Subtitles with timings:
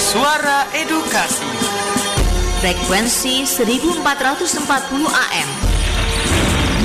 [0.00, 1.44] Suara Edukasi
[2.64, 4.56] Frekuensi 1440
[5.04, 5.48] AM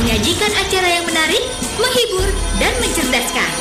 [0.02, 1.44] Menyajikan acara yang menarik,
[1.80, 2.28] menghibur,
[2.60, 3.52] dan mencerdaskan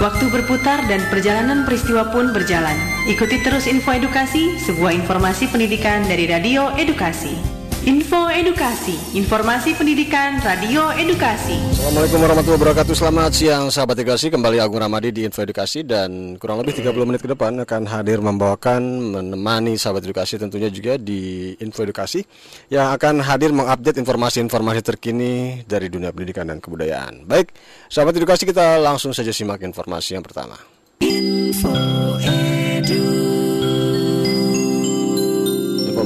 [0.00, 2.72] Waktu berputar dan perjalanan peristiwa pun berjalan.
[3.04, 7.49] Ikuti terus info edukasi, sebuah informasi pendidikan dari Radio Edukasi.
[7.88, 11.56] Info Edukasi, informasi pendidikan Radio Edukasi.
[11.72, 12.92] Assalamualaikum warahmatullahi wabarakatuh.
[12.92, 14.28] Selamat siang sahabat edukasi.
[14.28, 18.20] Kembali Agung Ramadi di Info Edukasi dan kurang lebih 30 menit ke depan akan hadir
[18.20, 18.84] membawakan
[19.16, 22.20] menemani sahabat edukasi tentunya juga di Info Edukasi
[22.68, 27.24] yang akan hadir mengupdate informasi-informasi terkini dari dunia pendidikan dan kebudayaan.
[27.24, 27.48] Baik,
[27.88, 30.60] sahabat edukasi kita langsung saja simak informasi yang pertama.
[31.00, 31.72] Info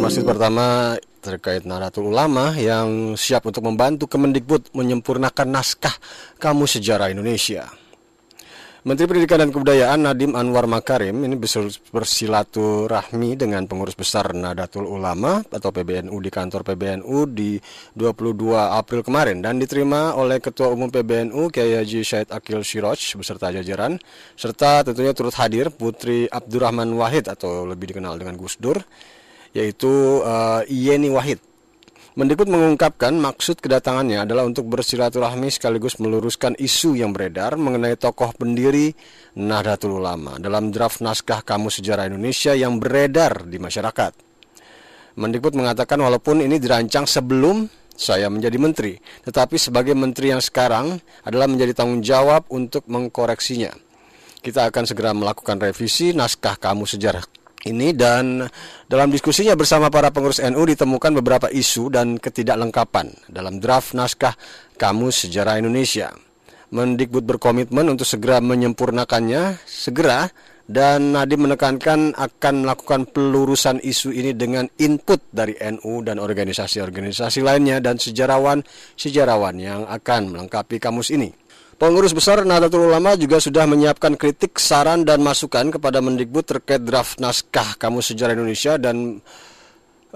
[0.05, 0.67] Informasi pertama
[1.25, 5.97] terkait Nahdlatul Ulama yang siap untuk membantu Kemendikbud menyempurnakan naskah
[6.37, 7.73] Kamus Sejarah Indonesia.
[8.85, 11.41] Menteri Pendidikan dan Kebudayaan Nadim Anwar Makarim ini
[11.89, 17.57] bersilaturahmi dengan pengurus besar Nahdlatul Ulama atau PBNU di kantor PBNU di
[17.97, 23.49] 22 April kemarin dan diterima oleh Ketua Umum PBNU Kiai Haji Syed Akil Siroj beserta
[23.49, 23.97] jajaran
[24.37, 28.85] serta tentunya turut hadir Putri Abdurrahman Wahid atau lebih dikenal dengan Gus Dur
[29.55, 31.39] yaitu uh, Yeni Wahid.
[32.15, 38.95] Mendikbud mengungkapkan maksud kedatangannya adalah untuk bersilaturahmi sekaligus meluruskan isu yang beredar mengenai tokoh pendiri
[39.35, 44.15] Nahdlatul Ulama dalam draft naskah Kamus Sejarah Indonesia yang beredar di masyarakat.
[45.19, 48.95] Mendikbud mengatakan walaupun ini dirancang sebelum saya menjadi menteri,
[49.27, 53.75] tetapi sebagai menteri yang sekarang adalah menjadi tanggung jawab untuk mengkoreksinya.
[54.39, 58.45] Kita akan segera melakukan revisi naskah Kamus Sejarah ini dan
[58.85, 64.37] dalam diskusinya bersama para pengurus NU ditemukan beberapa isu dan ketidaklengkapan dalam draft naskah
[64.77, 66.13] Kamus Sejarah Indonesia.
[66.75, 70.27] Mendikbud berkomitmen untuk segera menyempurnakannya segera
[70.65, 77.85] dan Nadiem menekankan akan melakukan pelurusan isu ini dengan input dari NU dan organisasi-organisasi lainnya
[77.85, 81.44] dan sejarawan-sejarawan yang akan melengkapi kamus ini.
[81.85, 87.21] Pengurus Besar Nahdlatul Ulama juga sudah menyiapkan kritik, saran, dan masukan kepada Mendikbud terkait draft
[87.21, 89.21] naskah Kamus Sejarah Indonesia dan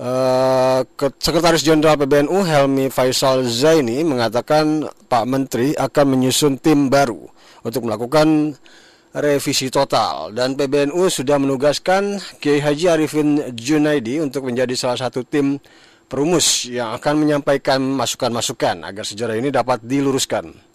[0.01, 0.81] uh,
[1.21, 7.29] Sekretaris Jenderal PBNU Helmi Faisal Zaini mengatakan Pak Menteri akan menyusun tim baru
[7.61, 8.57] untuk melakukan
[9.13, 15.61] revisi total dan PBNU sudah menugaskan Kiai Haji Arifin Junaidi untuk menjadi salah satu tim
[16.09, 20.68] perumus yang akan menyampaikan masukan-masukan agar sejarah ini dapat diluruskan.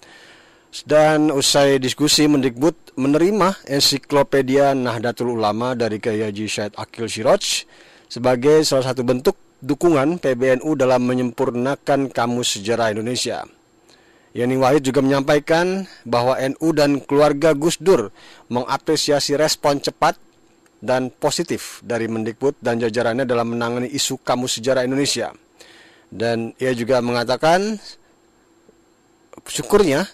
[0.81, 7.69] Dan usai diskusi Mendikbud menerima ensiklopedia Nahdlatul Ulama dari Kiai Haji Syed Akil Siroj
[8.09, 13.45] sebagai salah satu bentuk dukungan PBNU dalam menyempurnakan Kamus Sejarah Indonesia.
[14.33, 18.09] Yani Wahid juga menyampaikan bahwa NU dan keluarga Gus Dur
[18.49, 20.17] mengapresiasi respon cepat
[20.81, 25.29] dan positif dari Mendikbud dan jajarannya dalam menangani isu Kamus Sejarah Indonesia.
[26.09, 27.77] Dan ia juga mengatakan
[29.45, 30.09] syukurnya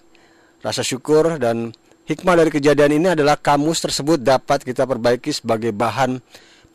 [0.60, 1.72] Rasa syukur dan
[2.04, 6.20] hikmah dari kejadian ini adalah kamus tersebut dapat kita perbaiki sebagai bahan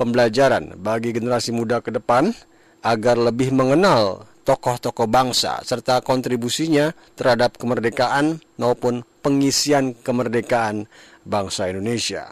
[0.01, 2.33] pembelajaran bagi generasi muda ke depan
[2.81, 10.85] agar lebih mengenal tokoh-tokoh bangsa serta kontribusinya terhadap kemerdekaan maupun pengisian kemerdekaan
[11.25, 12.29] bangsa Indonesia.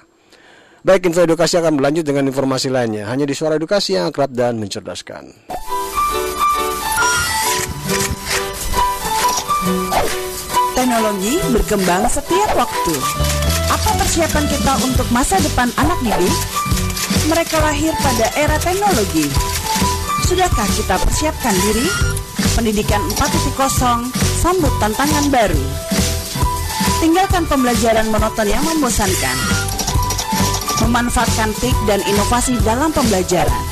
[0.82, 4.58] Baik, info edukasi akan berlanjut dengan informasi lainnya hanya di suara edukasi yang akrab dan
[4.58, 5.30] mencerdaskan.
[10.92, 12.92] Teknologi berkembang setiap waktu.
[13.72, 16.36] Apa persiapan kita untuk masa depan anak didik?
[17.32, 19.25] Mereka lahir pada era teknologi.
[20.28, 21.88] Sudahkah kita persiapkan diri?
[22.52, 25.64] Pendidikan 4.0 sambut tantangan baru.
[27.00, 29.36] Tinggalkan pembelajaran monoton yang membosankan.
[30.84, 33.64] Memanfaatkan TIK dan inovasi dalam pembelajaran.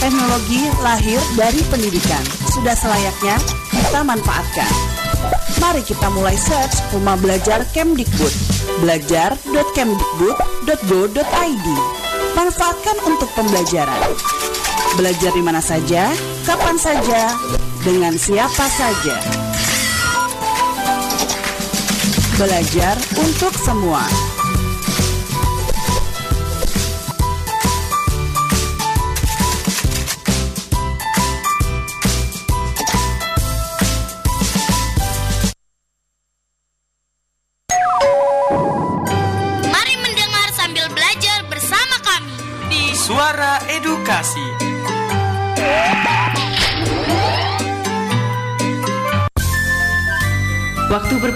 [0.00, 2.24] Teknologi lahir dari pendidikan.
[2.48, 3.36] Sudah selayaknya
[3.76, 4.99] kita manfaatkan.
[5.60, 8.32] Mari kita mulai search Rumah Belajar Kemdikbud.
[8.80, 11.68] Belajar.kemdikbud.go.id.
[12.32, 14.16] Manfaatkan untuk pembelajaran.
[14.96, 16.08] Belajar di mana saja,
[16.48, 17.36] kapan saja,
[17.84, 19.20] dengan siapa saja.
[22.40, 24.29] Belajar untuk semua.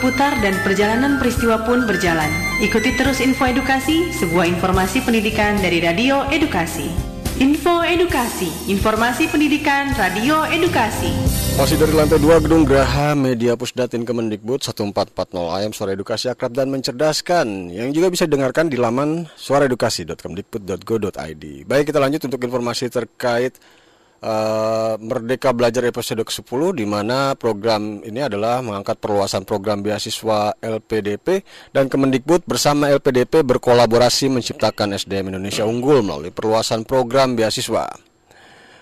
[0.05, 2.29] Berputar dan perjalanan peristiwa pun berjalan.
[2.61, 6.93] Ikuti terus info edukasi, sebuah informasi pendidikan dari Radio Edukasi.
[7.41, 11.09] Info Edukasi, informasi pendidikan Radio Edukasi.
[11.57, 16.69] Masih dari lantai 2 Gedung Graha Media Pusdatin Kemendikbud 1440 AM Suara Edukasi Akrab dan
[16.69, 21.45] Mencerdaskan yang juga bisa didengarkan di laman suaraedukasi.kemdikbud.go.id.
[21.65, 23.57] Baik kita lanjut untuk informasi terkait
[24.25, 31.45] uh, Merdeka Belajar episode ke-10 di mana program ini adalah mengangkat perluasan program beasiswa LPDP
[31.77, 37.93] dan Kemendikbud bersama LPDP berkolaborasi menciptakan SDM Indonesia unggul melalui perluasan program beasiswa.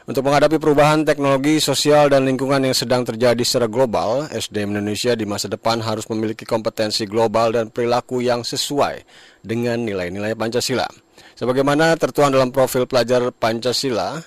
[0.02, 5.22] Untuk menghadapi perubahan teknologi, sosial, dan lingkungan yang sedang terjadi secara global, SDM Indonesia di
[5.22, 9.06] masa depan harus memiliki kompetensi global dan perilaku yang sesuai
[9.46, 10.90] dengan nilai-nilai Pancasila.
[11.38, 14.18] Sebagaimana tertuang dalam profil pelajar Pancasila,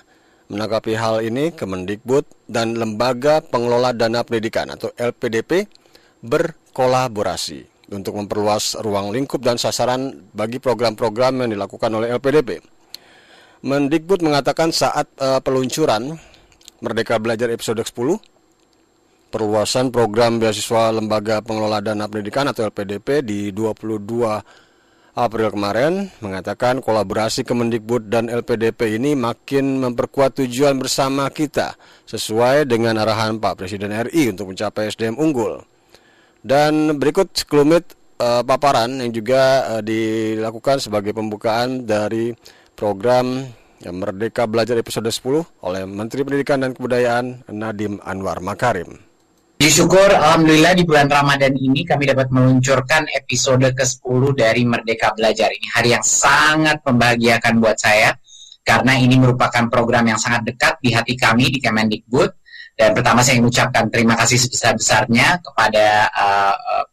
[0.46, 5.66] Menanggapi hal ini, Kemendikbud dan Lembaga Pengelola Dana Pendidikan atau LPDP
[6.22, 12.62] berkolaborasi untuk memperluas ruang lingkup dan sasaran bagi program-program yang dilakukan oleh LPDP.
[13.66, 16.14] Mendikbud mengatakan saat uh, peluncuran
[16.78, 17.90] Merdeka Belajar episode 10
[19.34, 24.65] perluasan program beasiswa Lembaga Pengelola Dana Pendidikan atau LPDP di 22
[25.16, 31.72] April kemarin mengatakan kolaborasi Kemendikbud dan LPDP ini makin memperkuat tujuan bersama kita
[32.04, 35.64] sesuai dengan arahan Pak Presiden RI untuk mencapai SDM unggul.
[36.44, 42.36] Dan berikut sekelumit uh, paparan yang juga uh, dilakukan sebagai pembukaan dari
[42.76, 43.40] program
[43.88, 49.00] Merdeka Belajar episode 10 oleh Menteri Pendidikan dan Kebudayaan Nadim Anwar Makarim.
[49.56, 55.48] Puji Alhamdulillah di bulan Ramadan ini kami dapat meluncurkan episode ke-10 dari Merdeka Belajar.
[55.48, 58.12] Ini hari yang sangat membahagiakan buat saya,
[58.60, 62.36] karena ini merupakan program yang sangat dekat di hati kami di Kemendikbud.
[62.76, 66.84] Dan pertama saya mengucapkan terima kasih sebesar-besarnya kepada uh,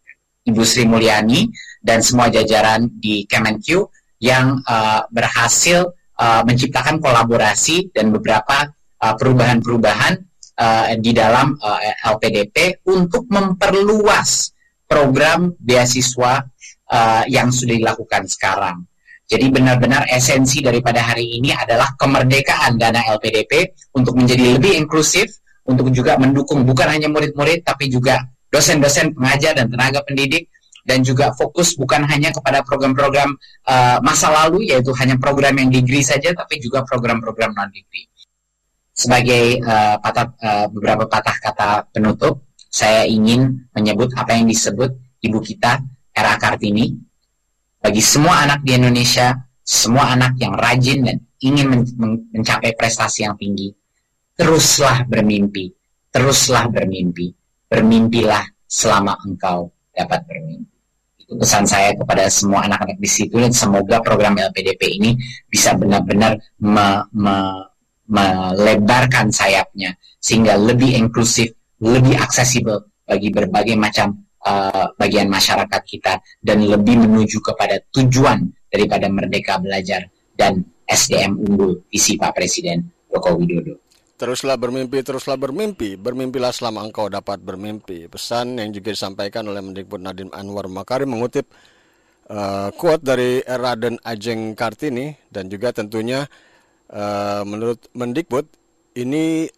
[0.48, 1.51] Ibu Sri Mulyani
[1.83, 3.92] dan semua jajaran di Kemenq
[4.24, 8.71] yang uh, berhasil uh, menciptakan kolaborasi dan beberapa
[9.04, 10.15] perubahan-perubahan
[10.59, 14.53] uh, di dalam uh, eh, LPDP untuk memperluas
[14.85, 16.44] program beasiswa
[16.89, 18.85] uh, yang sudah dilakukan sekarang.
[19.23, 25.89] Jadi benar-benar esensi daripada hari ini adalah kemerdekaan dana LPDP untuk menjadi lebih inklusif, untuk
[25.95, 28.19] juga mendukung bukan hanya murid-murid tapi juga
[28.51, 30.51] dosen-dosen pengajar dan tenaga pendidik
[30.83, 33.31] dan juga fokus bukan hanya kepada program-program
[33.65, 38.05] uh, masa lalu yaitu hanya program yang degree saja tapi juga program-program non degree
[39.03, 45.44] sebagai uh, patah, uh, beberapa patah kata penutup, saya ingin menyebut apa yang disebut ibu
[45.44, 45.83] kita
[46.15, 46.95] era Kartini.
[47.83, 53.35] Bagi semua anak di Indonesia, semua anak yang rajin dan ingin men mencapai prestasi yang
[53.35, 53.75] tinggi,
[54.39, 55.67] teruslah bermimpi,
[56.07, 57.35] teruslah bermimpi,
[57.67, 60.71] bermimpilah selama engkau dapat bermimpi.
[61.19, 65.11] Itu pesan saya kepada semua anak-anak di situ dan semoga program LPDP ini
[65.51, 67.35] bisa benar-benar me, me,
[68.07, 76.63] melebarkan sayapnya sehingga lebih inklusif, lebih aksesibel bagi berbagai macam uh, bagian masyarakat kita dan
[76.63, 83.79] lebih menuju kepada tujuan daripada merdeka belajar dan SDM unggul visi Pak Presiden Joko Widodo.
[84.13, 88.07] Teruslah bermimpi, teruslah bermimpi, bermimpilah selama engkau dapat bermimpi.
[88.07, 91.50] Pesan yang juga disampaikan oleh Mendikbud Nadiem Anwar Makarim mengutip
[92.29, 96.24] uh, quote dari Raden Ajeng Kartini dan juga tentunya
[96.93, 98.45] Uh, menurut Mendikbud
[98.93, 99.50] ini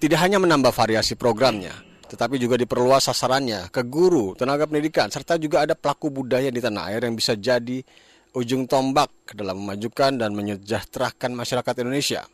[0.00, 1.76] tidak hanya menambah variasi programnya,
[2.08, 6.88] tetapi juga diperluas sasarannya ke guru, tenaga pendidikan, serta juga ada pelaku budaya di tanah
[6.88, 7.84] air yang bisa jadi
[8.32, 12.24] ujung tombak dalam memajukan dan menyejahterakan masyarakat Indonesia.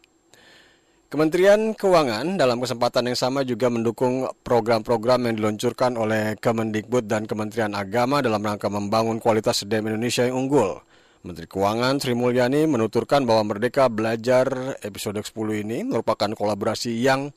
[1.10, 7.74] Kementerian Keuangan dalam kesempatan yang sama juga mendukung program-program yang diluncurkan oleh Kemendikbud dan Kementerian
[7.74, 10.78] Agama dalam rangka membangun kualitas SDM Indonesia yang unggul.
[11.20, 15.28] Menteri Keuangan Sri Mulyani menuturkan bahwa Merdeka Belajar episode 10
[15.68, 17.28] ini merupakan kolaborasi yang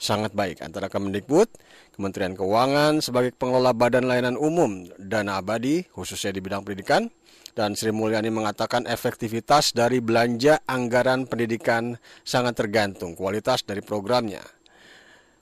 [0.00, 1.44] sangat baik antara Kemendikbud,
[1.92, 7.12] Kementerian Keuangan sebagai pengelola Badan Layanan Umum Dana Abadi khususnya di bidang pendidikan
[7.52, 11.92] dan Sri Mulyani mengatakan efektivitas dari belanja anggaran pendidikan
[12.24, 14.55] sangat tergantung kualitas dari programnya.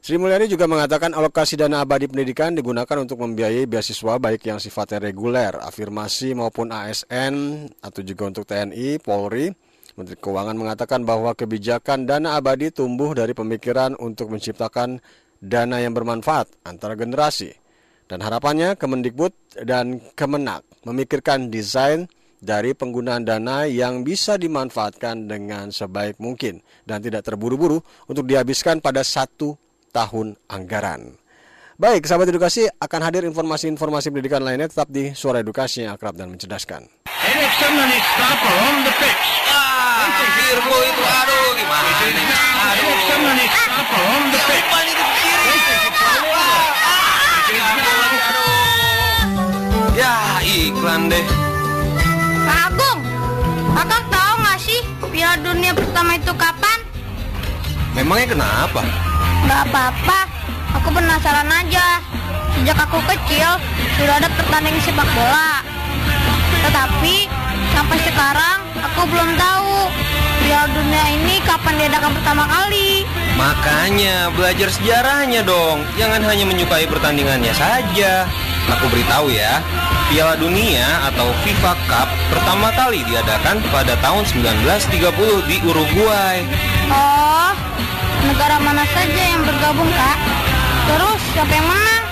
[0.04, 5.00] Sri Mulyani juga mengatakan alokasi dana abadi pendidikan digunakan untuk membiayai beasiswa baik yang sifatnya
[5.00, 9.48] reguler, afirmasi maupun ASN atau juga untuk TNI, Polri.
[9.96, 15.00] Menteri Keuangan mengatakan bahwa kebijakan dana abadi tumbuh dari pemikiran untuk menciptakan
[15.40, 17.56] dana yang bermanfaat antara generasi.
[18.04, 19.32] Dan harapannya Kemendikbud
[19.64, 22.12] dan Kemenak memikirkan desain
[22.44, 29.00] dari penggunaan dana yang bisa dimanfaatkan dengan sebaik mungkin dan tidak terburu-buru untuk dihabiskan pada
[29.00, 29.63] satu
[29.94, 31.14] tahun anggaran.
[31.74, 36.30] Baik, sahabat edukasi akan hadir informasi-informasi pendidikan lainnya tetap di Suara Edukasi yang akrab dan
[36.30, 36.86] mencerdaskan.
[36.86, 37.66] Itu
[41.02, 41.50] aduh
[43.10, 43.42] gimana?
[43.42, 43.42] Aduh.
[49.94, 51.26] Ya iklan deh.
[52.46, 52.98] Agung,
[53.74, 56.78] kakak tahu nggak sih Piala Dunia pertama itu kapan?
[57.98, 58.82] Memangnya kenapa?
[59.44, 60.18] Gak apa-apa,
[60.72, 62.00] aku penasaran aja.
[62.56, 63.60] Sejak aku kecil,
[64.00, 65.60] sudah ada pertandingan sepak bola.
[66.64, 67.28] Tetapi,
[67.76, 69.92] sampai sekarang, aku belum tahu
[70.44, 73.04] Piala Dunia ini kapan diadakan pertama kali.
[73.36, 75.84] Makanya belajar sejarahnya dong.
[76.00, 78.24] Jangan hanya menyukai pertandingannya saja.
[78.80, 79.60] Aku beritahu ya,
[80.08, 86.44] Piala Dunia atau FIFA Cup pertama kali diadakan pada tahun 1930 di Uruguay.
[86.88, 87.52] Oh,
[88.24, 90.18] negara mana saja yang bergabung, Kak?
[90.88, 92.04] Terus, siapa yang menang?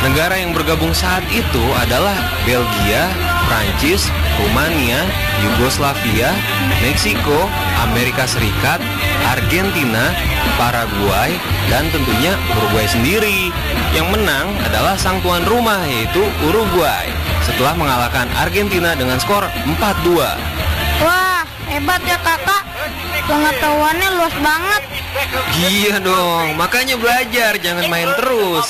[0.00, 2.16] Negara yang bergabung saat itu adalah
[2.48, 3.04] Belgia,
[3.44, 4.08] Prancis,
[4.40, 5.04] Rumania,
[5.44, 6.32] Yugoslavia,
[6.80, 7.44] Meksiko,
[7.84, 8.80] Amerika Serikat,
[9.28, 10.08] Argentina,
[10.56, 11.36] Paraguay,
[11.68, 13.52] dan tentunya Uruguay sendiri.
[13.92, 17.12] Yang menang adalah sang tuan rumah yaitu Uruguay
[17.44, 20.16] setelah mengalahkan Argentina dengan skor 4-2.
[21.04, 22.64] Wah, hebat ya kakak.
[23.28, 24.99] Pengetahuannya luas banget.
[25.60, 28.66] Iya dong, makanya belajar, jangan main terus.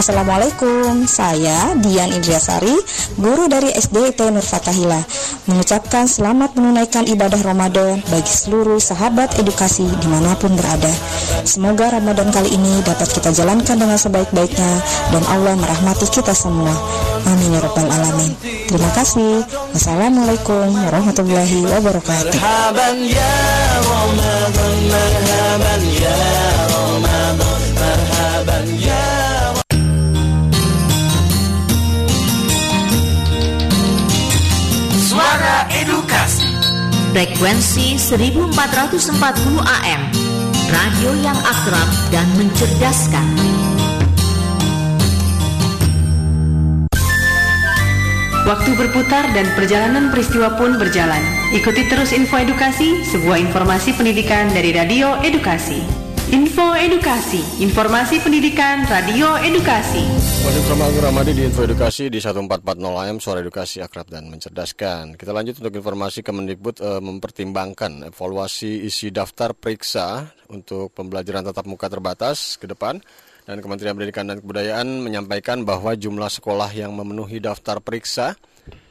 [0.00, 2.72] Assalamualaikum, saya Dian Indriasari,
[3.20, 4.96] guru dari SD IT Nur Fatahila,
[5.44, 10.88] mengucapkan selamat menunaikan ibadah Ramadan bagi seluruh sahabat edukasi di mana pun berada.
[11.44, 14.72] Semoga Ramadan kali ini dapat kita jalankan dengan sebaik-baiknya
[15.12, 16.72] dan Allah merahmati kita semua.
[17.28, 18.32] Amin ya Rabbal Alamin.
[18.72, 19.44] Terima kasih.
[19.76, 22.40] Wassalamualaikum warahmatullahi wabarakatuh.
[37.10, 38.54] Frekuensi 1440
[39.66, 40.02] AM.
[40.70, 43.26] Radio yang akrab dan mencerdaskan.
[48.46, 51.18] Waktu berputar dan perjalanan peristiwa pun berjalan.
[51.50, 55.99] Ikuti terus info edukasi, sebuah informasi pendidikan dari Radio Edukasi.
[56.30, 60.06] Info Edukasi, informasi pendidikan Radio Edukasi.
[60.46, 65.18] Masih bersama Agung Ramadi di Info Edukasi di 1440 AM Suara Edukasi Akrab dan Mencerdaskan.
[65.18, 71.90] Kita lanjut untuk informasi Kemendikbud eh, mempertimbangkan evaluasi isi daftar periksa untuk pembelajaran tatap muka
[71.90, 73.02] terbatas ke depan
[73.42, 78.38] dan Kementerian Pendidikan dan Kebudayaan menyampaikan bahwa jumlah sekolah yang memenuhi daftar periksa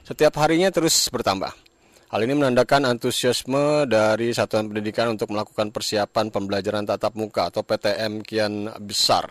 [0.03, 1.68] setiap harinya terus bertambah.
[2.09, 8.25] Hal ini menandakan antusiasme dari Satuan Pendidikan untuk melakukan persiapan pembelajaran tatap muka atau PTM
[8.25, 9.29] kian besar.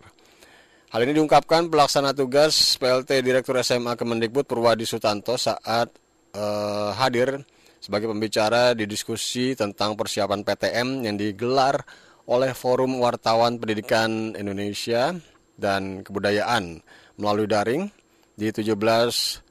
[0.95, 5.91] Hal ini diungkapkan pelaksana tugas PLT Direktur SMA Kemendikbud Purwadi Sutanto saat
[6.31, 7.43] eh, hadir
[7.83, 11.83] sebagai pembicara di diskusi tentang persiapan PTM yang digelar
[12.31, 15.19] oleh Forum Wartawan Pendidikan Indonesia
[15.59, 16.79] dan Kebudayaan
[17.19, 17.91] melalui daring
[18.39, 19.48] di 17 eh,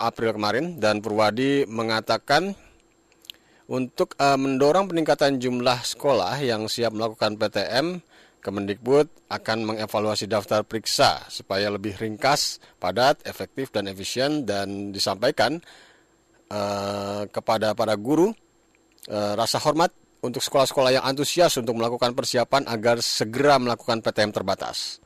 [0.00, 2.56] April kemarin dan Purwadi mengatakan
[3.64, 8.00] untuk eh, mendorong peningkatan jumlah sekolah yang siap melakukan PTM,
[8.44, 15.64] Kemendikbud akan mengevaluasi daftar periksa supaya lebih ringkas, padat, efektif, dan efisien dan disampaikan
[16.52, 18.36] eh, kepada para guru
[19.08, 19.88] eh, rasa hormat
[20.20, 25.03] untuk sekolah-sekolah yang antusias untuk melakukan persiapan agar segera melakukan PTM terbatas.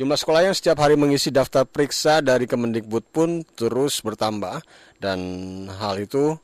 [0.00, 4.64] Jumlah sekolah yang setiap hari mengisi daftar periksa dari Kemendikbud pun terus bertambah
[4.96, 5.20] dan
[5.76, 6.40] hal itu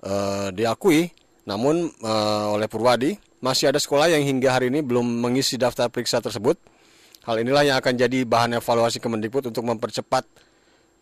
[0.00, 1.12] eh, diakui.
[1.44, 3.12] Namun eh, oleh Purwadi
[3.44, 6.56] masih ada sekolah yang hingga hari ini belum mengisi daftar periksa tersebut.
[7.28, 10.24] Hal inilah yang akan jadi bahan evaluasi Kemendikbud untuk mempercepat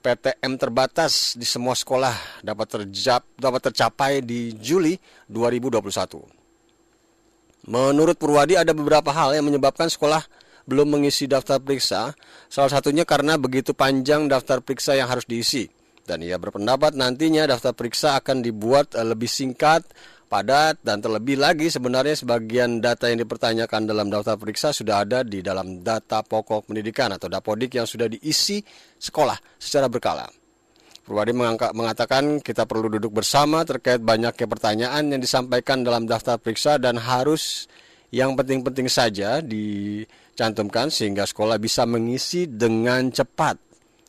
[0.03, 4.99] PTM terbatas di semua sekolah dapat terjap, dapat tercapai di Juli
[5.31, 6.35] 2021.
[7.71, 10.27] Menurut Purwadi ada beberapa hal yang menyebabkan sekolah
[10.67, 12.13] belum mengisi daftar periksa,
[12.51, 15.71] salah satunya karena begitu panjang daftar periksa yang harus diisi.
[16.07, 19.83] Dan ia berpendapat nantinya daftar periksa akan dibuat eh, lebih singkat,
[20.27, 25.43] padat, dan terlebih lagi sebenarnya sebagian data yang dipertanyakan dalam daftar periksa sudah ada di
[25.43, 28.63] dalam data pokok pendidikan atau dapodik yang sudah diisi
[28.99, 30.27] sekolah secara berkala.
[31.07, 31.31] Purwadi
[31.71, 37.71] mengatakan kita perlu duduk bersama terkait banyaknya pertanyaan yang disampaikan dalam daftar periksa dan harus
[38.11, 39.39] yang penting-penting saja
[40.37, 43.57] dicantumkan sehingga sekolah bisa mengisi dengan cepat.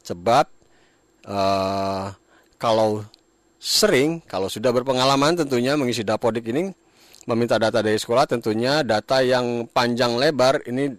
[0.04, 0.46] Sebab
[1.24, 2.06] eh,
[2.60, 3.08] kalau
[3.56, 6.68] sering, kalau sudah berpengalaman tentunya mengisi dapodik ini
[7.28, 10.92] meminta data dari sekolah tentunya data yang panjang lebar ini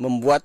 [0.00, 0.40] membuat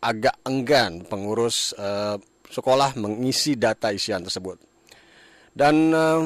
[0.00, 2.16] agak enggan pengurus uh,
[2.48, 4.56] sekolah mengisi data isian tersebut.
[5.52, 6.24] Dan uh,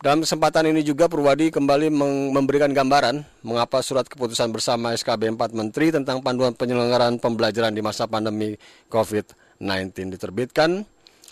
[0.00, 1.92] dalam kesempatan ini juga Purwadi kembali
[2.32, 8.08] memberikan gambaran mengapa surat keputusan bersama SKB 4 Menteri tentang panduan penyelenggaraan pembelajaran di masa
[8.08, 8.56] pandemi
[8.88, 10.80] COVID-19 diterbitkan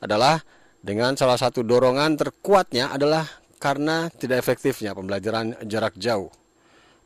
[0.04, 0.44] adalah
[0.84, 3.24] dengan salah satu dorongan terkuatnya adalah
[3.56, 6.28] karena tidak efektifnya pembelajaran jarak jauh.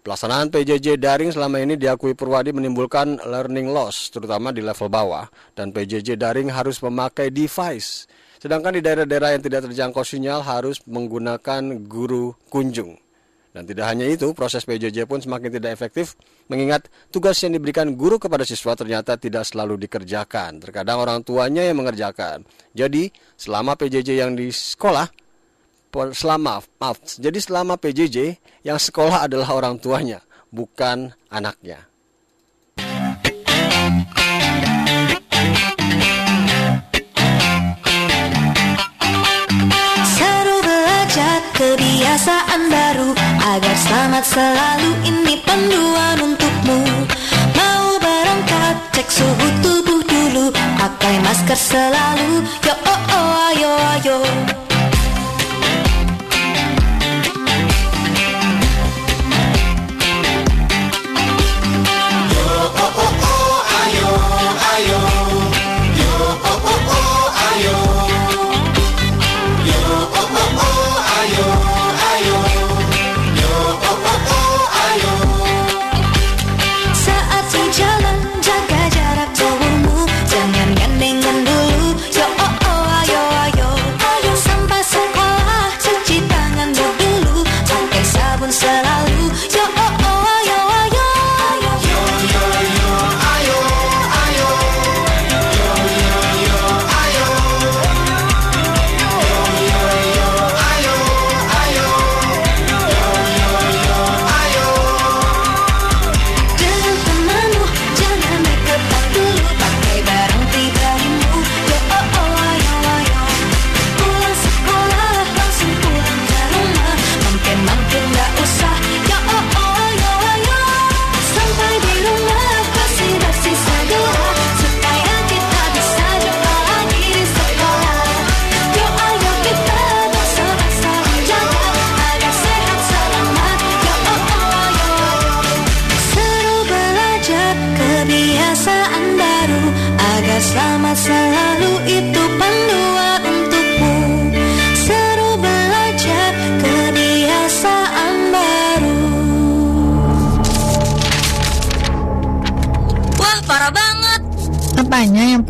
[0.02, 5.71] Pelaksanaan PJJ daring selama ini diakui Purwadi menimbulkan learning loss, terutama di level bawah, dan
[5.71, 8.11] PJJ daring harus memakai device
[8.42, 12.99] Sedangkan di daerah-daerah yang tidak terjangkau sinyal harus menggunakan guru kunjung.
[13.54, 16.18] Dan tidak hanya itu, proses PJJ pun semakin tidak efektif
[16.50, 20.58] mengingat tugas yang diberikan guru kepada siswa ternyata tidak selalu dikerjakan.
[20.58, 22.42] Terkadang orang tuanya yang mengerjakan.
[22.75, 25.06] Jadi, selama PJJ yang di sekolah,
[26.11, 30.18] selama maaf, jadi selama PJJ yang sekolah adalah orang tuanya,
[30.50, 31.91] bukan anaknya.
[41.62, 43.11] Kebiasaan baru
[43.54, 44.90] Agar selamat selalu.
[45.07, 46.78] Ini panduan untukmu.
[47.54, 50.47] Mau berangkat cek suhu tubuh dulu.
[50.54, 52.42] Pakai masker selalu.
[52.66, 54.19] Yo oh oh ayo ayo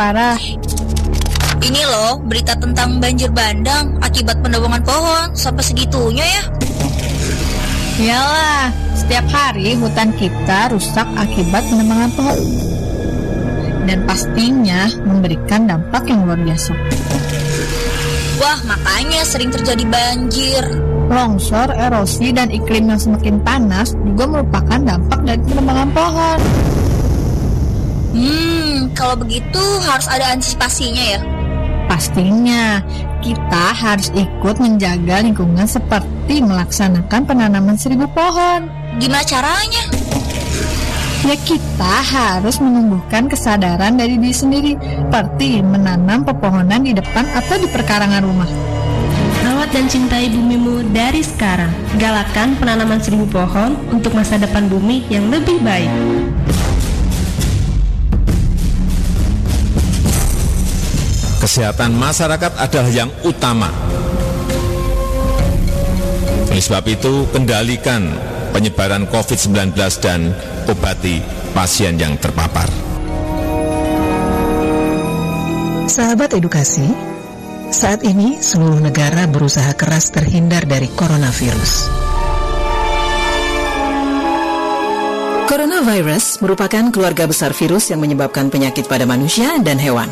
[0.03, 0.41] parah.
[1.63, 6.43] Ini loh berita tentang banjir bandang akibat penebangan pohon sampai segitunya ya.
[8.03, 12.82] Iyalah, setiap hari hutan kita rusak akibat penebangan pohon.
[13.83, 16.73] Dan pastinya memberikan dampak yang luar biasa.
[18.43, 20.65] Wah, makanya sering terjadi banjir.
[21.13, 26.39] Longsor, erosi, dan iklim yang semakin panas juga merupakan dampak dari penebangan pohon.
[28.13, 31.21] Hmm, kalau begitu harus ada antisipasinya ya?
[31.87, 32.81] Pastinya,
[33.23, 38.67] kita harus ikut menjaga lingkungan seperti melaksanakan penanaman seribu pohon.
[38.99, 40.02] Gimana caranya?
[41.23, 47.71] Ya kita harus menumbuhkan kesadaran dari diri sendiri, seperti menanam pepohonan di depan atau di
[47.71, 48.51] perkarangan rumah.
[49.47, 51.71] Rawat dan cintai bumimu dari sekarang.
[51.99, 55.91] Galakan penanaman seribu pohon untuk masa depan bumi yang lebih baik.
[61.43, 63.67] kesehatan masyarakat adalah yang utama.
[66.49, 68.15] Oleh sebab itu, kendalikan
[68.53, 70.31] penyebaran COVID-19 dan
[70.69, 71.19] obati
[71.57, 72.69] pasien yang terpapar.
[75.91, 76.89] Sahabat edukasi,
[77.73, 81.89] saat ini seluruh negara berusaha keras terhindar dari coronavirus.
[85.53, 90.09] Coronavirus merupakan keluarga besar virus yang menyebabkan penyakit pada manusia dan hewan.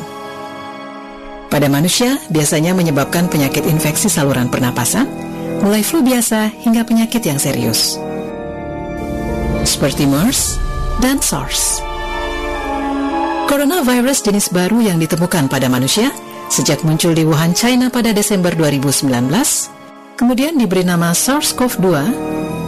[1.48, 5.09] Pada manusia, biasanya menyebabkan penyakit infeksi saluran pernapasan,
[5.64, 8.10] mulai flu biasa hingga penyakit yang serius.
[9.62, 10.61] Seperti MERS
[11.05, 11.81] dan SARS.
[13.49, 16.14] Coronavirus jenis baru yang ditemukan pada manusia
[16.51, 19.07] Sejak muncul di Wuhan, China pada Desember 2019,
[20.18, 21.87] kemudian diberi nama SARS-CoV-2,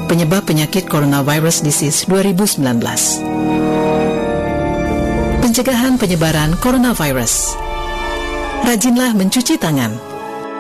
[0.06, 2.62] penyebab penyakit coronavirus disease 2019.
[5.42, 7.58] Pencegahan penyebaran coronavirus.
[8.62, 9.98] Rajinlah mencuci tangan.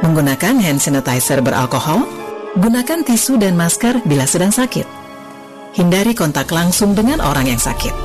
[0.02, 2.02] Menggunakan hand sanitizer beralkohol,
[2.58, 5.01] gunakan tisu dan masker bila sedang sakit.
[5.72, 7.96] Hindari kontak langsung dengan orang yang sakit.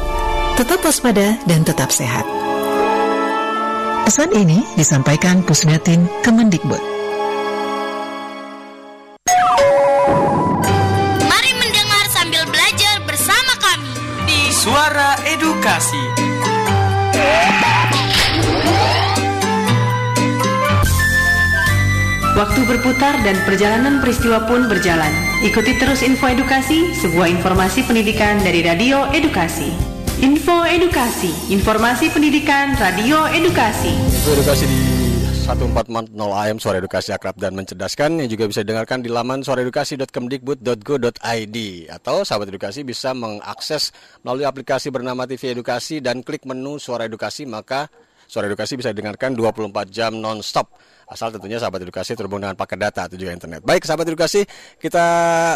[0.56, 2.24] Tetap waspada dan tetap sehat.
[4.08, 6.80] Pesan ini disampaikan Pusdatin Kemendikbud.
[11.28, 13.92] Mari mendengar sambil belajar bersama kami
[14.32, 16.17] di Suara Edukasi.
[22.38, 25.10] Waktu berputar dan perjalanan peristiwa pun berjalan.
[25.42, 29.74] Ikuti terus info edukasi, sebuah informasi pendidikan dari Radio Edukasi.
[30.22, 33.90] Info Edukasi, informasi pendidikan Radio Edukasi.
[33.90, 34.78] Info Edukasi di
[35.50, 41.58] 1440 AM Suara Edukasi Akrab dan Mencerdaskan yang juga bisa didengarkan di laman suaraedukasi.kemdikbud.go.id
[41.90, 43.90] atau sahabat edukasi bisa mengakses
[44.22, 47.90] melalui aplikasi bernama TV Edukasi dan klik menu Suara Edukasi maka
[48.30, 53.08] Suara Edukasi bisa didengarkan 24 jam non-stop asal tentunya sahabat edukasi terhubung dengan paket data
[53.08, 53.64] atau juga internet.
[53.64, 54.44] Baik sahabat edukasi,
[54.76, 55.06] kita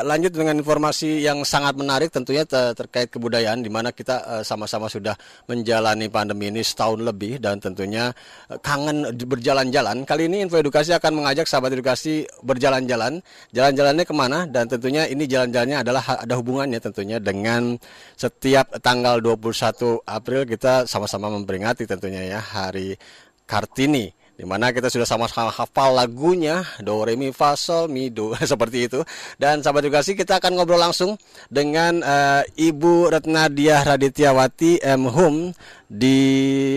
[0.08, 4.92] lanjut dengan informasi yang sangat menarik tentunya ter terkait kebudayaan di mana kita sama-sama uh,
[4.92, 5.16] sudah
[5.52, 8.16] menjalani pandemi ini setahun lebih dan tentunya
[8.48, 10.08] uh, kangen berjalan-jalan.
[10.08, 13.20] Kali ini info edukasi akan mengajak sahabat edukasi berjalan-jalan.
[13.52, 14.48] Jalan-jalannya ke mana?
[14.48, 17.76] Dan tentunya ini jalan-jalannya adalah ada hubungannya tentunya dengan
[18.16, 22.96] setiap tanggal 21 April kita sama-sama memperingati tentunya ya hari
[23.44, 28.34] Kartini di mana kita sudah sama-sama hafal lagunya do re mi fa sol mi do
[28.42, 29.06] seperti itu
[29.38, 31.14] dan sahabat edukasi kita akan ngobrol langsung
[31.54, 35.54] dengan uh, Ibu Retnadia Radityawati M Hum
[35.86, 36.18] di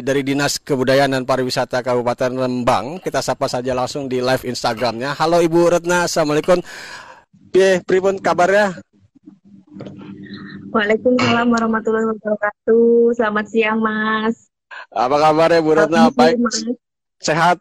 [0.04, 5.40] dari Dinas Kebudayaan dan Pariwisata Kabupaten Lembang kita sapa saja langsung di live Instagramnya halo
[5.40, 6.60] Ibu Retna Assalamualaikum
[7.48, 8.76] Piye pripun kabarnya
[10.74, 13.14] Waalaikumsalam warahmatullahi wabarakatuh.
[13.14, 14.50] Selamat siang, Mas.
[14.90, 16.10] Apa kabarnya Bu Retna?
[16.10, 16.34] Baik.
[17.24, 17.56] Sehat?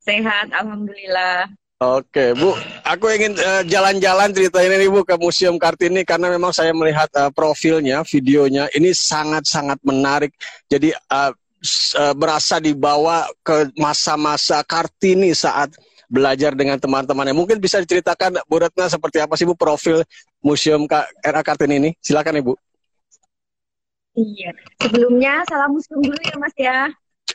[0.00, 1.52] Sehat, alhamdulillah.
[1.78, 2.56] Oke, Bu.
[2.82, 3.38] Aku ingin
[3.70, 8.66] jalan-jalan uh, ceritain ini Bu ke Museum Kartini karena memang saya melihat uh, profilnya, videonya
[8.74, 10.34] ini sangat-sangat menarik.
[10.66, 15.70] Jadi uh, uh, berasa dibawa ke masa-masa Kartini saat
[16.10, 17.36] belajar dengan teman-temannya.
[17.36, 20.02] Mungkin bisa diceritakan Bu Retna seperti apa sih Bu profil
[20.40, 20.88] Museum
[21.22, 21.90] RA Kartini ini?
[22.02, 22.58] Silakan Ibu.
[24.18, 24.50] Iya.
[24.82, 26.78] Sebelumnya salam museum dulu ya Mas ya.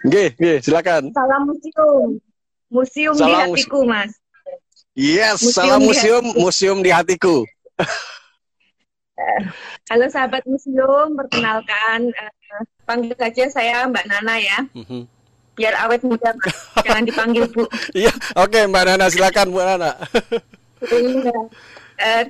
[0.03, 1.15] Oke, oke, silakan.
[1.15, 2.19] Salam museum.
[2.67, 4.11] Museum salam di hatiku, Mas.
[4.93, 7.47] Yes, museum salam museum, di museum di hatiku.
[9.87, 14.59] Halo sahabat museum, perkenalkan uh, panggil saja saya Mbak Nana ya.
[14.75, 15.01] Mm-hmm.
[15.55, 16.55] Biar awet muda, Mas.
[16.83, 17.63] Jangan dipanggil Bu.
[18.03, 19.91] Iya, oke okay, Mbak Nana, silakan Bu Nana.
[20.83, 22.23] Uh,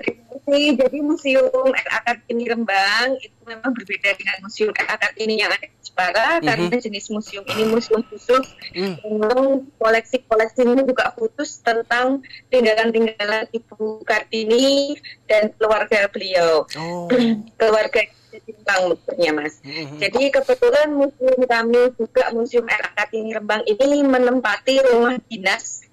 [0.47, 6.47] jadi Museum Kartini Rembang itu memang berbeda dengan Museum Kartini yang ada di Jepara mm-hmm.
[6.47, 9.05] karena jenis museum ini museum khusus mm.
[9.05, 14.97] memang koleksi-koleksi ini juga khusus tentang tinggalan-tinggalan Ibu Kartini
[15.29, 17.07] dan keluarga beliau oh.
[17.61, 19.61] keluarga Jepang maksudnya Mas.
[19.61, 20.01] Mm-hmm.
[20.01, 25.85] Jadi kebetulan museum kami juga Museum RA Kartini Rembang ini menempati rumah dinas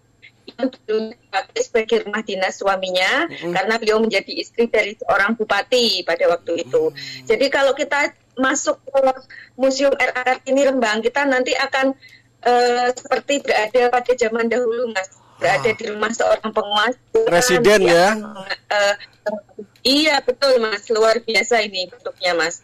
[0.57, 1.15] dulu
[1.59, 3.53] sebagai rumah dinas suaminya mm-hmm.
[3.55, 6.91] karena beliau menjadi istri dari seorang bupati pada waktu itu.
[6.91, 7.27] Mm-hmm.
[7.29, 9.01] Jadi kalau kita masuk ke
[9.61, 11.93] Museum RA Kartini Rembang kita nanti akan
[12.47, 18.95] uh, seperti berada pada zaman dahulu Mas berada di rumah seorang penguasa presiden ya uh,
[19.81, 22.61] iya betul mas luar biasa ini bentuknya mas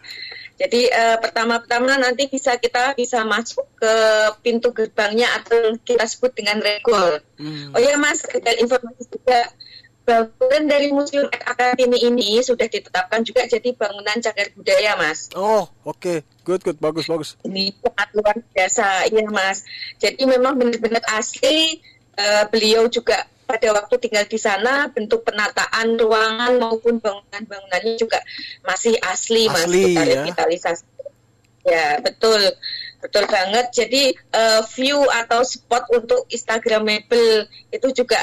[0.57, 3.95] jadi uh, pertama-tama nanti bisa kita bisa masuk ke
[4.40, 7.21] pintu gerbangnya atau kita sebut dengan regol.
[7.37, 7.77] Hmm.
[7.77, 9.53] Oh ya Mas, ada informasi juga
[10.07, 15.29] bangunan dari Museum Akademi ini sudah ditetapkan juga jadi bangunan cagar budaya, Mas.
[15.37, 16.01] Oh, oke.
[16.01, 16.19] Okay.
[16.47, 16.79] Good, good.
[16.79, 17.35] Bagus, bagus.
[17.42, 19.66] Ini sangat luar biasa, iya, Mas.
[19.99, 21.83] Jadi memang benar-benar asli.
[22.16, 28.19] Uh, beliau juga pada waktu tinggal di sana bentuk penataan ruangan maupun bangunan-bangunannya juga
[28.67, 30.07] masih asli, asli mas kita ya?
[30.21, 30.85] revitalisasi.
[31.67, 32.43] Ya betul.
[32.97, 33.67] Betul banget.
[33.71, 34.03] Jadi
[34.35, 38.19] uh, view atau spot untuk Instagramable itu juga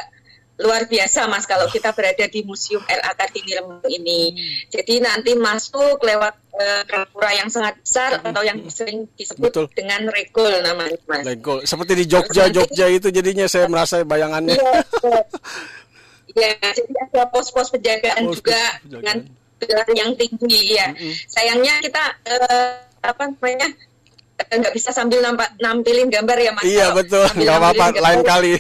[0.62, 4.22] luar biasa mas kalau kita berada di Museum RA Kartini Rembang ini.
[4.30, 4.70] Hmm.
[4.70, 8.30] Jadi nanti masuk lewat uh, yang sangat besar hmm.
[8.30, 9.66] atau yang sering disebut Betul.
[9.74, 11.26] dengan regol namanya mas.
[11.26, 14.54] Regol seperti di Jogja Jogja itu jadinya saya merasa bayangannya.
[14.54, 14.82] Iya,
[16.62, 19.18] ya, jadi ada pos-pos penjagaan pos -pos juga penjagaan.
[19.58, 20.94] dengan yang tinggi ya.
[20.94, 21.14] Hmm.
[21.34, 23.74] Sayangnya kita uh, apa namanya
[24.34, 26.64] nggak bisa sambil nampak, nampilin gambar ya mas.
[26.66, 28.54] Iya betul, nggak apa-apa lain kali.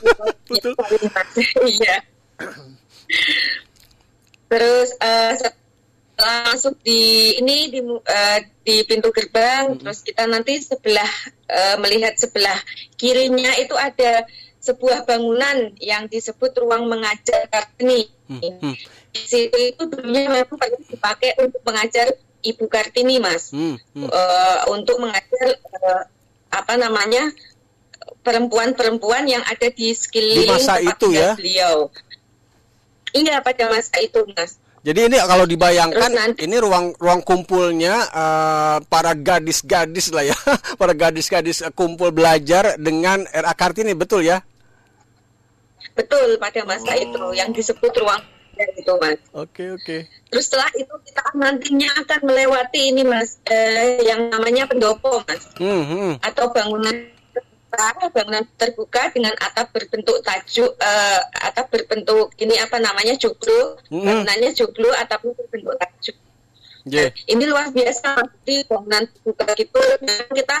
[0.50, 0.74] betul.
[1.66, 1.96] Iya.
[4.50, 11.10] Terus eh, setelah masuk di ini di eh, di pintu gerbang, terus kita nanti sebelah
[11.46, 12.58] eh, melihat sebelah
[12.98, 14.26] kirinya itu ada
[14.60, 18.04] sebuah bangunan yang disebut ruang mengajar Kartini.
[18.28, 18.76] Hmm,
[19.10, 22.12] Di situ itu dulunya memang dipakai untuk mengajar
[22.42, 23.50] Ibu Kartini, Mas.
[23.50, 26.02] Hmm, Eh, untuk mengajar eh,
[26.50, 27.30] apa namanya
[28.20, 31.36] perempuan-perempuan yang ada di sekeliling Di masa itu ya?
[31.36, 31.88] beliau.
[33.10, 34.56] Iya pada masa itu, Mas.
[34.80, 40.36] Jadi ini kalau dibayangkan Terus nanti- ini ruang ruang kumpulnya eh, para gadis-gadis lah ya,
[40.80, 44.40] para gadis-gadis kumpul belajar dengan RA Kartini betul ya?
[45.92, 46.96] Betul pada masa Oh.
[46.96, 48.22] itu yang disebut ruang
[48.54, 49.20] belajar itu, Mas.
[49.32, 49.96] Oke oke.
[50.30, 55.44] Terus setelah itu kita nantinya akan melewati ini, Mas, eh, yang namanya pendopo, Mas.
[55.58, 56.12] Hmm, hmm.
[56.22, 56.94] atau bangunan
[57.70, 64.02] terbuka, bangunan terbuka dengan atap berbentuk tajuk eh, atap berbentuk ini apa namanya joglo Mm-mm.
[64.02, 66.16] bangunannya joglo atapnya berbentuk tajuk
[66.88, 67.12] Yeah.
[67.28, 70.56] ini luar biasa di bangunan terbuka gitu memang kita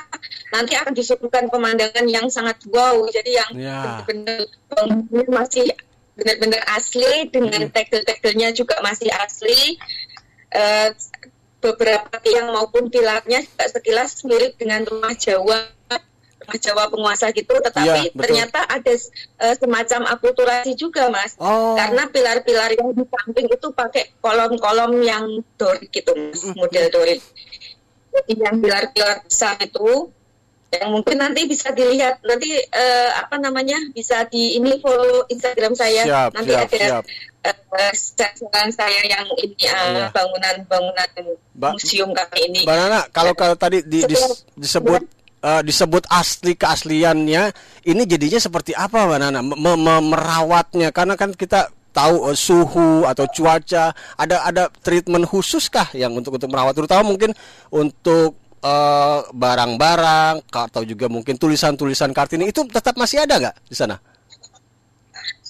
[0.52, 4.04] nanti akan disuguhkan pemandangan yang sangat wow jadi yang Ya.
[4.04, 5.72] benar-benar masih
[6.20, 9.80] benar-benar asli dengan tegel-tegelnya juga masih asli.
[10.52, 10.92] Eh,
[11.60, 15.68] beberapa tiang maupun pilarnya juga sekilas mirip dengan rumah Jawa
[16.40, 17.52] rumah Jawa penguasa gitu.
[17.52, 18.20] Tetapi Iya, betul.
[18.20, 18.92] ternyata ada
[19.40, 21.36] eh, semacam akulturasi juga mas.
[21.40, 21.76] Oh.
[21.76, 27.20] karena pilar-pilar yang di samping itu pakai kolom-kolom yang dorik gitu mas model dorik
[28.10, 30.10] jadi yang pilar-pilar besar itu
[30.70, 36.06] yang mungkin nanti bisa dilihat nanti eh, apa namanya bisa di ini follow Instagram saya
[36.06, 37.04] Siap, nanti siap, ada siap.
[37.42, 40.14] eh, jalan saya yang ini Iya.
[40.14, 41.08] bangunan-bangunan
[41.58, 45.02] Ba- museum kami ini Mbak Nana, kalau kalau tadi di- Setelah- disebut
[45.40, 47.42] eh, disebut asli keasliannya,
[47.84, 49.40] ini jadinya seperti apa Mbak Nana?
[49.42, 55.66] Me- me- merawatnya karena kan kita tahu eh, suhu atau cuaca, ada ada treatment khusus
[55.66, 57.34] kah yang untuk untuk merawat terutama mungkin
[57.68, 63.96] untuk eh, barang-barang atau juga mungkin tulisan-tulisan Kartini itu tetap masih ada nggak di sana?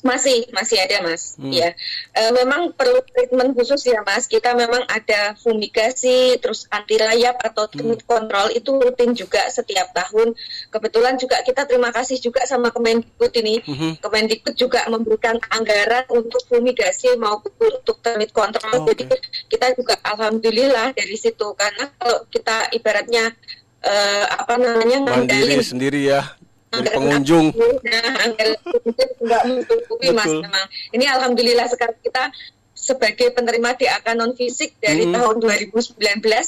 [0.00, 1.36] Masih, masih ada mas.
[1.36, 1.52] Hmm.
[1.52, 1.76] Ya,
[2.10, 4.24] Eh, memang perlu treatment khusus ya mas.
[4.26, 7.74] Kita memang ada fumigasi, terus anti rayap atau Hmm.
[7.76, 10.32] termit kontrol itu rutin juga setiap tahun.
[10.72, 13.60] Kebetulan juga kita terima kasih juga sama Kemendikbud ini.
[13.62, 13.90] Mhm.
[14.00, 18.88] Kemendikbud juga memberikan anggaran untuk fumigasi maupun untuk termit kontrol.
[18.88, 19.04] Jadi
[19.48, 23.32] kita juga alhamdulillah dari situ karena kalau kita ibaratnya
[23.80, 26.36] eh, apa namanya Mandiri sendiri ya
[26.70, 27.46] dari pengunjung.
[27.82, 28.54] Nah, anggaran
[28.86, 30.66] itu nggak mencukupi mas memang.
[30.94, 32.30] Ini alhamdulillah sekarang kita
[32.72, 35.12] sebagai penerima DAK non fisik dari Hmm.
[35.12, 35.90] tahun 2019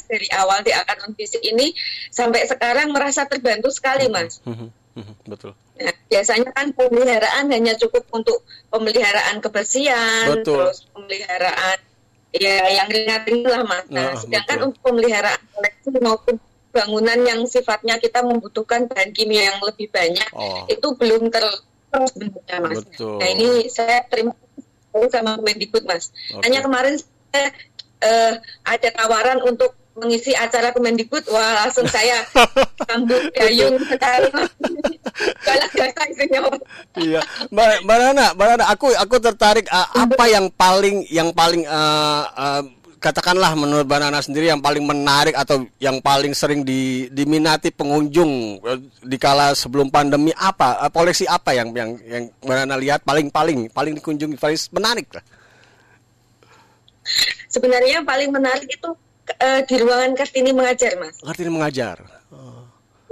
[0.07, 1.75] dari awal DAK non fisik ini
[2.09, 4.39] sampai sekarang merasa terbantu sekali mas.
[4.47, 5.51] Mhm, mhm, Betul.
[5.73, 10.71] Nah, biasanya kan pemeliharaan hanya cukup untuk pemeliharaan kebersihan, Betul.
[10.71, 11.77] terus pemeliharaan
[12.33, 13.85] ya yang ringan-ringan lah mas.
[13.91, 14.67] Nah, Ah, sedangkan betul.
[14.71, 16.35] untuk pemeliharaan koleksi maupun
[16.73, 20.65] bangunan yang sifatnya kita membutuhkan bahan kimia yang lebih banyak Oh.
[20.65, 21.45] itu belum ter
[21.93, 22.81] terus bentuknya mas.
[22.81, 23.21] Betul.
[23.21, 26.09] Nah ini saya terima kasih sama Kemendikbud mas.
[26.33, 26.41] Oke.
[26.49, 26.97] Hanya kemarin
[27.29, 27.53] saya
[28.01, 28.33] eh,
[28.65, 32.25] ada tawaran untuk mengisi acara Kemendikbud, wah langsung saya
[32.89, 34.29] sambut gayung sekali.
[35.45, 36.61] Galak isinya mas.
[36.97, 37.21] Iya,
[37.53, 42.25] Mbak Mbak Nana, Mbak Nana, aku aku tertarik uh, apa yang paling yang paling uh,
[42.33, 42.63] uh,
[43.03, 48.63] katakanlah menurut Mbak Nana sendiri yang paling menarik atau yang paling sering di, diminati pengunjung
[48.63, 53.03] uh, di kala sebelum pandemi apa uh, koleksi apa yang yang yang Mbak Nana lihat
[53.03, 55.25] paling paling paling dikunjungi paling menarik lah.
[57.51, 58.89] Sebenarnya yang paling menarik itu
[59.27, 61.19] eh, di ruangan Kartini mengajar, Mas.
[61.19, 61.99] Kartini mengajar.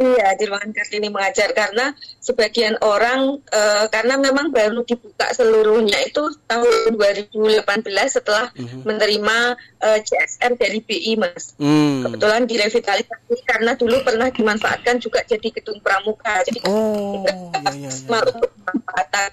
[0.01, 6.25] Iya, di ruangan Kartini mengajar karena sebagian orang eh, karena memang baru dibuka seluruhnya itu
[6.49, 8.81] tahun 2018 setelah Mhm.
[8.81, 9.37] menerima
[9.81, 11.53] eh, CSR dari BI, Mas.
[11.61, 12.01] Hmm.
[12.01, 16.41] Kebetulan direvitalisasi karena dulu pernah dimanfaatkan juga jadi gedung pramuka.
[16.49, 17.89] Jadi oh, iya,
[18.33, 19.29] untuk pemanfaatan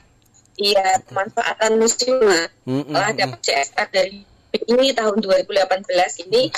[0.58, 2.20] iya pemanfaatan museum.
[2.66, 6.50] Mm, mm, Setelah mm, dapat CSR dari BI tahun 2018 ini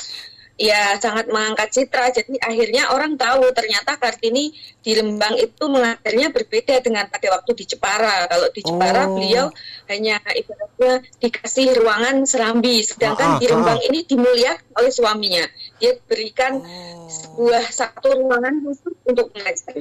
[0.61, 2.13] ya sangat mengangkat citra.
[2.13, 4.53] Jadi akhirnya orang tahu ternyata Kartini
[4.85, 8.29] di Lembang itu mengajarnya berbeda dengan pada waktu di Jepara.
[8.29, 9.17] Kalau di Jepara Oh.
[9.17, 9.49] beliau
[9.89, 13.89] hanya ibaratnya dikasih ruangan serambi, sedangkan Ah, di ah, Lembang ah.
[13.89, 15.45] ini dimuliakan oleh suaminya.
[15.81, 16.61] Dia berikan
[17.09, 19.73] sebuah satu ruangan khusus untuk mengajar.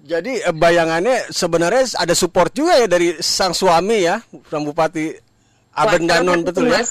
[0.00, 4.20] Jadi eh, bayangannya sebenarnya ada support juga ya dari sang suami ya,
[4.52, 5.12] sang Bupati
[5.80, 6.80] Aben Wah, Danon sangat betul ya.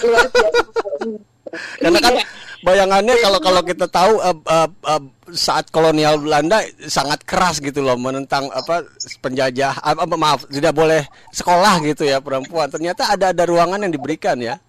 [1.81, 2.23] Karena kan Iya.
[2.59, 6.59] Bayangannya kalau kalau kita tahu uh, uh, uh, saat kolonial Belanda
[6.91, 8.83] sangat keras gitu loh menentang apa
[9.23, 14.35] penjajah apa maaf tidak boleh sekolah gitu ya perempuan ternyata ada ada ruangan yang diberikan
[14.39, 14.59] ya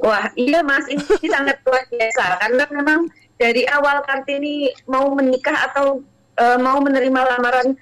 [0.00, 3.00] Wah, iya Mas, ini sangat luar biasa karena memang
[3.36, 6.00] dari awal Kartini mau menikah atau
[6.38, 7.74] uh, mau menerima lamaran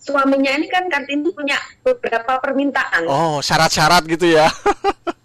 [0.00, 3.04] suaminya ini kan Kartini punya beberapa permintaan.
[3.06, 4.48] Oh, syarat-syarat gitu ya.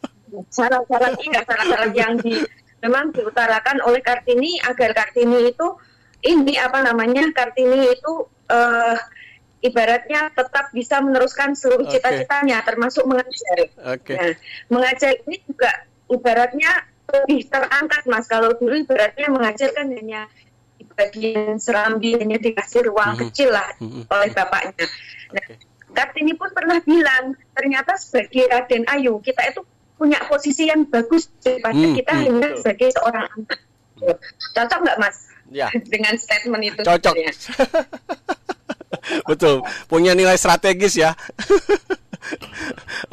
[0.50, 2.44] syarat-syarat iya, syarat-syarat yang di
[2.84, 5.68] memang diutarakan oleh Kartini agar Kartini itu
[6.26, 8.14] ini apa namanya Kartini itu
[8.50, 8.98] uh,
[9.66, 11.98] ibaratnya tetap bisa meneruskan seluruh okay.
[11.98, 13.58] cita-citanya termasuk mengajar.
[13.98, 14.16] Okay.
[14.18, 14.34] Nah,
[14.70, 15.72] mengajar ini juga
[16.14, 16.72] ibaratnya
[17.06, 20.30] lebih terangkat mas kalau dulu ibaratnya mengajar kan hanya
[20.78, 23.30] di bagian serambi hanya dikasih ruang mm -hmm.
[23.30, 24.04] kecil lah mm -hmm.
[24.14, 24.86] oleh bapaknya.
[25.34, 25.58] Nah, okay.
[25.96, 29.64] Kartini pun pernah bilang ternyata sebagai Raden Ayu kita itu
[29.96, 33.60] punya posisi yang bagus daripada hmm, kita hmm, hanya sebagai seorang anak.
[34.56, 35.18] Cocok nggak mas?
[35.52, 35.68] Ya.
[35.94, 36.82] Dengan statement itu.
[36.84, 37.16] Cocok.
[39.30, 39.56] betul.
[39.88, 41.16] Punya nilai strategis ya.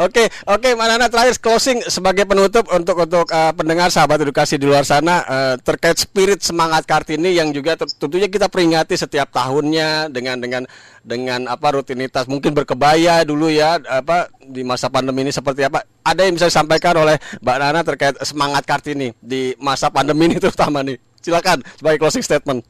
[0.00, 4.64] Oke, oke, okay, Nana terakhir closing sebagai penutup untuk untuk uh, pendengar sahabat edukasi di
[4.64, 10.40] luar sana uh, terkait spirit semangat Kartini yang juga tentunya kita peringati setiap tahunnya dengan
[10.40, 10.62] dengan
[11.04, 15.84] dengan apa rutinitas mungkin berkebaya dulu ya apa di masa pandemi ini seperti apa?
[16.02, 20.80] Ada yang bisa disampaikan oleh Mbak Nana terkait semangat Kartini di masa pandemi ini terutama
[20.80, 20.96] nih.
[21.22, 22.64] Silakan sebagai closing statement.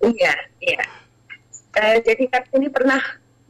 [0.00, 0.84] Iya, iya.
[1.70, 3.00] Uh, jadi Kartini pernah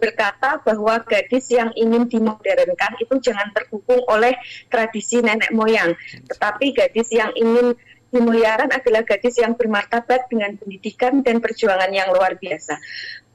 [0.01, 4.35] berkata bahwa gadis yang ingin dimodernkan itu jangan terhubung oleh
[4.73, 5.93] tradisi nenek moyang,
[6.27, 7.77] tetapi gadis yang ingin
[8.11, 12.75] dimuliakan adalah gadis yang bermartabat dengan pendidikan dan perjuangan yang luar biasa.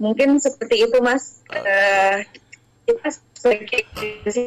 [0.04, 1.40] Mungkin seperti itu, Mas.
[1.48, 2.20] Uh,
[2.86, 3.82] kita sebagai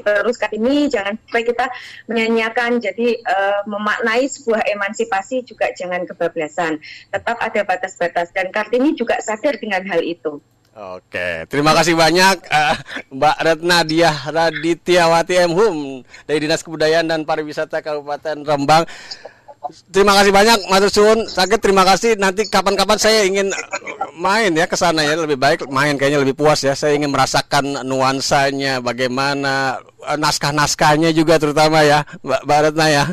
[0.03, 1.67] terus kali ini jangan sampai kita
[2.07, 6.79] menyanyiakan jadi uh, memaknai sebuah emansipasi juga jangan kebablasan
[7.11, 10.43] tetap ada batas-batas dan Kartini juga sadar dengan hal itu.
[10.79, 12.77] Oke, terima kasih banyak uh,
[13.11, 15.53] Mbak Retna Diah Raditiawati M.
[15.59, 15.77] Hum
[16.23, 18.87] dari Dinas Kebudayaan dan Pariwisata Kabupaten Rembang.
[19.91, 21.27] Terima kasih banyak Mas Sun.
[21.27, 22.15] Sakit terima kasih.
[22.15, 23.51] Nanti kapan-kapan saya ingin
[24.23, 26.79] main ya ke sana ya lebih baik main kayaknya lebih puas ya.
[26.79, 33.05] Saya ingin merasakan nuansanya bagaimana uh, naskah-naskahnya juga terutama ya Mbak, Mbak Retna ya.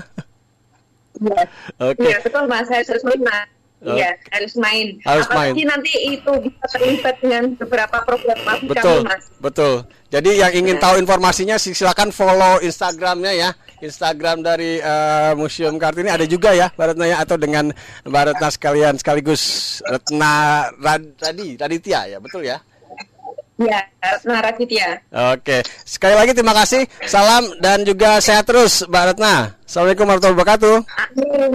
[1.18, 1.44] Iya.
[1.82, 1.98] Oke.
[1.98, 2.10] Okay.
[2.14, 2.70] Iya, betul Mas.
[2.70, 2.86] Saya
[3.26, 3.55] Mas.
[3.94, 4.98] Iya, harus main.
[5.06, 5.70] Harus Apalagi main.
[5.78, 9.24] nanti itu bisa terlibat dengan beberapa program Betul, kami, Mas.
[9.38, 9.74] betul.
[10.10, 13.50] Jadi yang ingin tahu informasinya silakan follow Instagramnya ya.
[13.84, 17.70] Instagram dari uh, Museum Kartini ada juga ya Mbak Retna ya atau dengan
[18.08, 19.44] Mbak Retna sekalian sekaligus
[19.84, 22.58] Retna Rad Radi Raditya ya betul ya.
[23.56, 25.00] Ya, Retna Raditya.
[25.32, 26.84] Oke, sekali lagi terima kasih.
[27.08, 29.56] Salam dan juga sehat terus Mbak Retna.
[29.64, 30.76] Assalamualaikum warahmatullahi wabarakatuh.
[31.00, 31.52] Amin.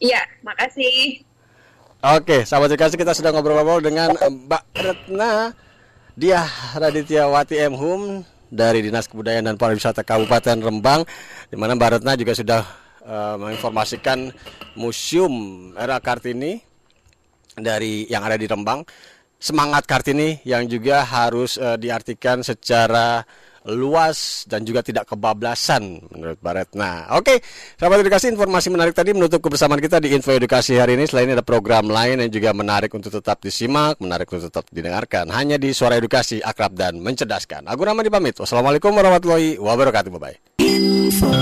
[0.00, 1.24] Iya, makasih.
[2.04, 5.56] Oke, sahabat edukasi kita sudah ngobrol-ngobrol dengan Mbak Retna
[6.12, 6.44] Dia
[6.76, 7.72] Raditya Wati M.
[7.72, 8.20] Hum
[8.52, 11.08] dari Dinas Kebudayaan dan Pariwisata Kabupaten Rembang
[11.48, 12.60] di mana Mbak Retna juga sudah
[13.08, 14.36] uh, menginformasikan
[14.76, 15.32] Museum
[15.80, 16.60] Era Kartini
[17.56, 18.84] dari yang ada di Rembang
[19.40, 23.24] semangat Kartini yang juga harus uh, diartikan secara
[23.72, 26.68] luas dan juga tidak kebablasan menurut Baret.
[26.76, 27.36] Nah, oke, okay.
[27.80, 31.08] sahabat edukasi informasi menarik tadi menutup kebersamaan kita di Info Edukasi hari ini.
[31.08, 35.56] Selain ada program lain yang juga menarik untuk tetap disimak, menarik untuk tetap didengarkan hanya
[35.56, 37.64] di Suara Edukasi akrab dan mencerdaskan.
[37.64, 38.36] Aku Rahman dipamit.
[38.36, 40.12] Wassalamualaikum warahmatullahi wabarakatuh.
[40.12, 40.36] Bye bye.
[40.60, 41.32] Info.